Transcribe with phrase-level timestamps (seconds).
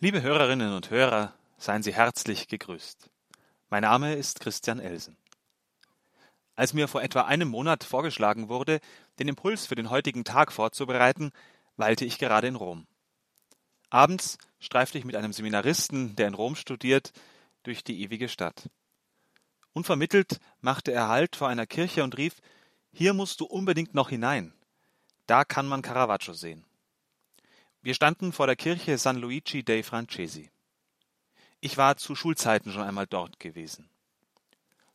[0.00, 3.10] Liebe Hörerinnen und Hörer, seien Sie herzlich gegrüßt.
[3.68, 5.16] Mein Name ist Christian Elsen.
[6.54, 8.78] Als mir vor etwa einem Monat vorgeschlagen wurde,
[9.18, 11.32] den Impuls für den heutigen Tag vorzubereiten,
[11.76, 12.86] weilte ich gerade in Rom.
[13.90, 17.10] Abends streifte ich mit einem Seminaristen, der in Rom studiert,
[17.64, 18.70] durch die ewige Stadt.
[19.72, 22.36] Unvermittelt machte er Halt vor einer Kirche und rief,
[22.92, 24.54] hier musst du unbedingt noch hinein.
[25.26, 26.67] Da kann man Caravaggio sehen.
[27.88, 30.50] Wir standen vor der Kirche San Luigi dei Francesi.
[31.62, 33.88] Ich war zu Schulzeiten schon einmal dort gewesen.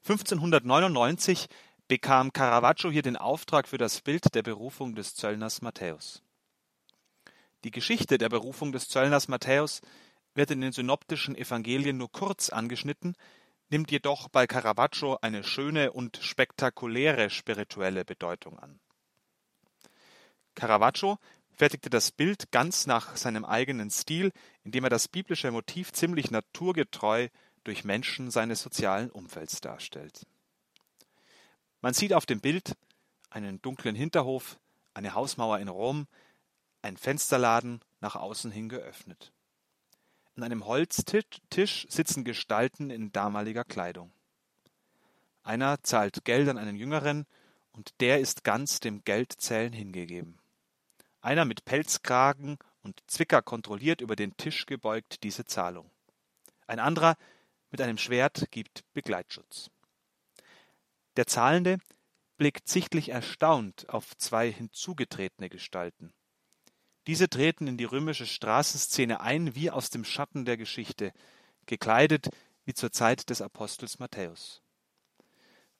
[0.04, 1.48] 1599
[1.88, 6.22] bekam Caravaggio hier den Auftrag für das Bild der Berufung des Zöllners Matthäus.
[7.64, 9.82] Die Geschichte der Berufung des Zöllners Matthäus
[10.36, 13.16] wird in den synoptischen Evangelien nur kurz angeschnitten,
[13.72, 18.80] nimmt jedoch bei Caravaggio eine schöne und spektakuläre spirituelle Bedeutung an.
[20.54, 21.18] Caravaggio
[21.56, 24.32] fertigte das Bild ganz nach seinem eigenen Stil,
[24.64, 27.30] indem er das biblische Motiv ziemlich naturgetreu
[27.64, 30.26] durch Menschen seines sozialen Umfelds darstellt.
[31.82, 32.76] Man sieht auf dem Bild
[33.30, 34.60] einen dunklen Hinterhof,
[34.94, 36.08] eine Hausmauer in Rom,
[36.82, 39.32] ein Fensterladen nach außen hin geöffnet.
[40.36, 44.12] An einem Holztisch sitzen Gestalten in damaliger Kleidung.
[45.44, 47.26] Einer zahlt Geld an einen Jüngeren,
[47.72, 50.38] und der ist ganz dem Geldzählen hingegeben.
[51.24, 55.90] Einer mit Pelzkragen und Zwicker kontrolliert über den Tisch gebeugt diese Zahlung.
[56.68, 57.16] Ein anderer
[57.72, 59.70] mit einem Schwert gibt Begleitschutz.
[61.16, 61.80] Der Zahlende
[62.36, 66.12] blickt sichtlich erstaunt auf zwei hinzugetretene Gestalten.
[67.08, 71.14] Diese treten in die römische Straßenszene ein wie aus dem Schatten der Geschichte,
[71.68, 72.32] gekleidet
[72.66, 74.62] wie zur Zeit des Apostels Matthäus.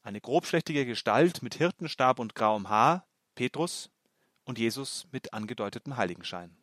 [0.04, 3.06] Eine grobschlächtige Gestalt mit Hirtenstab und grauem Haar,
[3.36, 3.90] Petrus,
[4.46, 6.56] und Jesus mit angedeutetem Heiligenschein.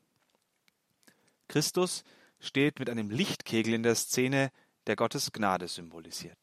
[1.48, 2.04] Christus
[2.38, 4.50] steht mit einem Lichtkegel in der Szene,
[4.86, 6.38] der Gottes Gnade symbolisiert.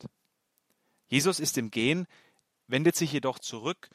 [1.07, 2.07] Jesus ist im Gehen,
[2.67, 3.89] wendet sich jedoch zurück,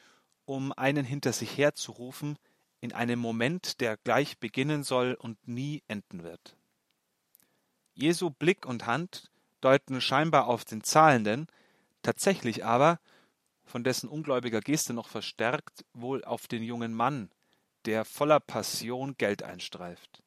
[0.45, 2.37] um einen hinter sich herzurufen,
[2.81, 6.57] in einem Moment, der gleich beginnen soll und nie enden wird.
[7.93, 9.31] Jesu Blick und Hand
[9.61, 11.47] deuten scheinbar auf den Zahlenden,
[12.01, 12.99] tatsächlich aber
[13.65, 17.29] von dessen ungläubiger Geste noch verstärkt, wohl auf den jungen Mann,
[17.85, 20.23] der voller Passion Geld einstreift,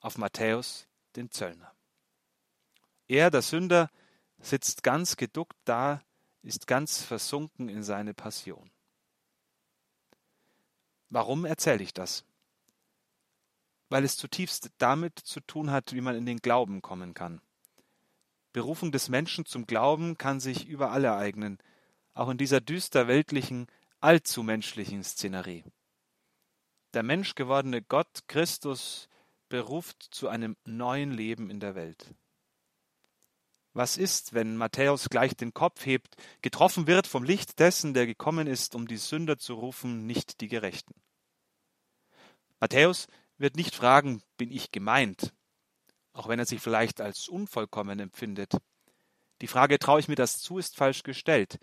[0.00, 0.86] auf Matthäus,
[1.16, 1.72] den Zöllner.
[3.08, 3.90] Er, der Sünder,
[4.38, 6.02] sitzt ganz geduckt da,
[6.42, 8.70] ist ganz versunken in seine Passion.
[11.10, 12.24] Warum erzähle ich das?
[13.88, 17.40] Weil es zutiefst damit zu tun hat, wie man in den Glauben kommen kann.
[18.52, 21.58] Berufung des Menschen zum Glauben kann sich überall ereignen,
[22.14, 23.66] auch in dieser düster weltlichen,
[24.00, 25.64] allzu menschlichen Szenerie.
[26.94, 29.08] Der menschgewordene Gott Christus
[29.48, 32.14] beruft zu einem neuen Leben in der Welt.
[33.72, 38.48] Was ist, wenn Matthäus gleich den Kopf hebt, getroffen wird vom Licht dessen, der gekommen
[38.48, 40.94] ist, um die Sünder zu rufen, nicht die Gerechten?
[42.58, 43.06] Matthäus
[43.38, 45.32] wird nicht fragen, bin ich gemeint,
[46.12, 48.52] auch wenn er sich vielleicht als unvollkommen empfindet.
[49.40, 51.58] Die Frage, traue ich mir das zu, ist falsch gestellt.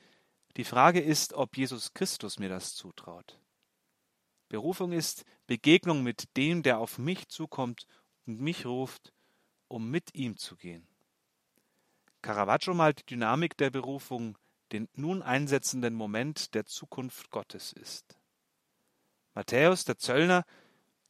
[0.58, 3.40] Die Frage ist, ob Jesus Christus mir das zutraut.
[4.50, 7.86] Berufung ist Begegnung mit dem, der auf mich zukommt
[8.26, 9.14] und mich ruft,
[9.68, 10.88] um mit ihm zu gehen.
[12.24, 14.36] Caravaggio malt die Dynamik der Berufung,
[14.72, 18.18] den nun einsetzenden Moment der Zukunft Gottes ist.
[19.36, 20.44] Matthäus, der Zöllner,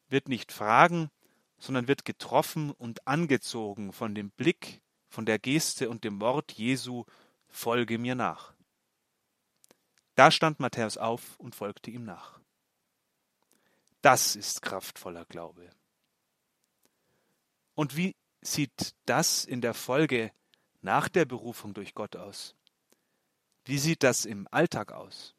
[0.10, 1.10] wird nicht fragen,
[1.58, 7.06] sondern wird getroffen und angezogen von dem Blick, von der Geste und dem Wort Jesu,
[7.48, 8.57] folge mir nach.
[10.18, 12.40] Da stand Matthäus auf und folgte ihm nach.
[14.02, 15.70] Das ist kraftvoller Glaube.
[17.76, 20.32] Und wie sieht das in der Folge
[20.82, 22.56] nach der Berufung durch Gott aus?
[23.64, 25.36] Wie sieht das im Alltag aus?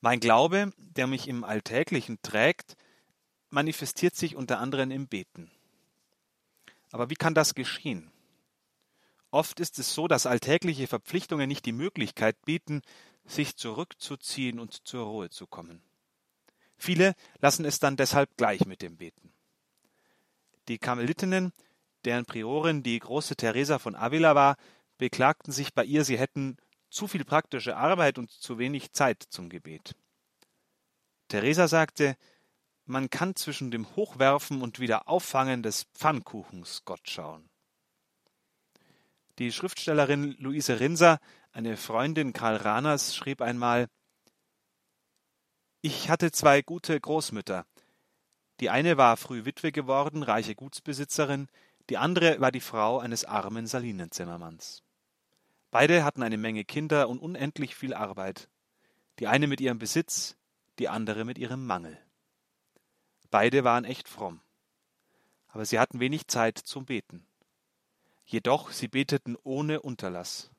[0.00, 2.76] Mein Glaube, der mich im Alltäglichen trägt,
[3.50, 5.50] manifestiert sich unter anderem im Beten.
[6.92, 8.11] Aber wie kann das geschehen?
[9.32, 12.82] Oft ist es so, dass alltägliche Verpflichtungen nicht die Möglichkeit bieten,
[13.24, 15.82] sich zurückzuziehen und zur Ruhe zu kommen.
[16.76, 19.32] Viele lassen es dann deshalb gleich mit dem Beten.
[20.68, 21.52] Die Karmelitinnen,
[22.04, 24.56] deren Priorin die große Teresa von Avila war,
[24.98, 26.58] beklagten sich bei ihr, sie hätten
[26.90, 29.96] zu viel praktische Arbeit und zu wenig Zeit zum Gebet.
[31.28, 32.18] Teresa sagte,
[32.84, 37.48] man kann zwischen dem Hochwerfen und wieder Auffangen des Pfannkuchens Gott schauen.
[39.38, 41.18] Die Schriftstellerin Luise Rinser,
[41.52, 43.88] eine Freundin Karl Rahners, schrieb einmal
[45.80, 47.66] Ich hatte zwei gute Großmütter.
[48.60, 51.48] Die eine war früh Witwe geworden, reiche Gutsbesitzerin,
[51.88, 54.82] die andere war die Frau eines armen Salinenzimmermanns.
[55.70, 58.50] Beide hatten eine Menge Kinder und unendlich viel Arbeit.
[59.18, 60.36] Die eine mit ihrem Besitz,
[60.78, 61.98] die andere mit ihrem Mangel.
[63.30, 64.42] Beide waren echt fromm.
[65.48, 67.26] Aber sie hatten wenig Zeit zum Beten.
[68.24, 70.50] Jedoch sie beteten ohne Unterlass.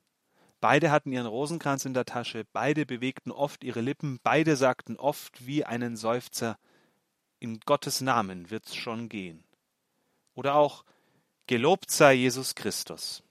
[0.60, 5.46] Beide hatten ihren Rosenkranz in der Tasche, beide bewegten oft ihre Lippen, beide sagten oft
[5.46, 6.58] wie einen Seufzer
[7.40, 9.44] In Gottes Namen wird's schon gehen.
[10.36, 10.86] Oder auch
[11.46, 13.22] Gelobt sei Jesus Christus.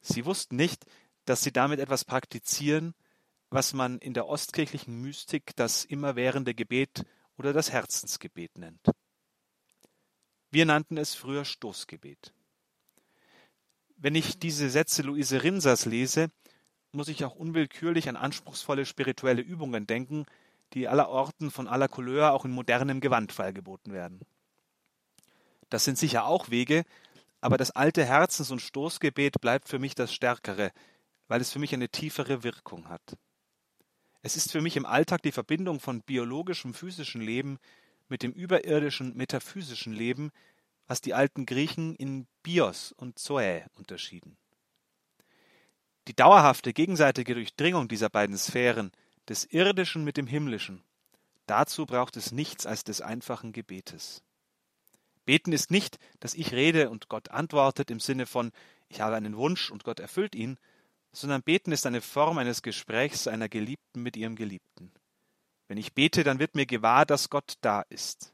[0.00, 0.84] Sie wussten nicht,
[1.24, 2.94] dass sie damit etwas praktizieren,
[3.48, 7.06] was man in der ostkirchlichen Mystik das immerwährende Gebet
[7.38, 8.90] oder das Herzensgebet nennt.
[10.50, 12.34] Wir nannten es früher Stoßgebet.
[13.96, 16.30] Wenn ich diese Sätze Luise Rinsers lese,
[16.92, 20.26] muss ich auch unwillkürlich an anspruchsvolle spirituelle Übungen denken,
[20.72, 24.20] die aller Orten von aller Couleur auch in modernem Gewandfall geboten werden.
[25.70, 26.84] Das sind sicher auch Wege,
[27.40, 30.70] aber das alte Herzens- und Stoßgebet bleibt für mich das Stärkere,
[31.28, 33.16] weil es für mich eine tiefere Wirkung hat.
[34.22, 37.58] Es ist für mich im Alltag die Verbindung von biologischem physischen Leben
[38.08, 40.30] mit dem überirdischen metaphysischen Leben,
[40.86, 44.36] was die alten Griechen in Bios und Zoä unterschieden.
[46.08, 48.92] Die dauerhafte gegenseitige Durchdringung dieser beiden Sphären,
[49.28, 50.82] des Irdischen mit dem Himmlischen,
[51.46, 54.22] dazu braucht es nichts als des einfachen Gebetes.
[55.24, 58.52] Beten ist nicht, dass ich rede und Gott antwortet im Sinne von
[58.88, 60.58] ich habe einen Wunsch und Gott erfüllt ihn,
[61.12, 64.92] sondern beten ist eine Form eines Gesprächs einer Geliebten mit ihrem Geliebten.
[65.68, 68.33] Wenn ich bete, dann wird mir gewahr, dass Gott da ist.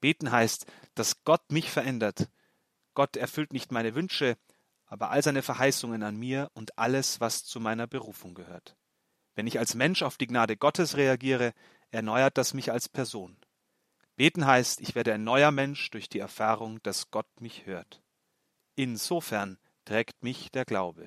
[0.00, 2.28] Beten heißt, dass Gott mich verändert.
[2.94, 4.36] Gott erfüllt nicht meine Wünsche,
[4.86, 8.76] aber all seine Verheißungen an mir und alles, was zu meiner Berufung gehört.
[9.34, 11.52] Wenn ich als Mensch auf die Gnade Gottes reagiere,
[11.90, 13.36] erneuert das mich als Person.
[14.16, 18.02] Beten heißt, ich werde ein neuer Mensch durch die Erfahrung, dass Gott mich hört.
[18.74, 21.06] Insofern trägt mich der Glaube.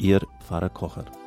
[0.00, 1.19] Ihr Pfarrer Kocher.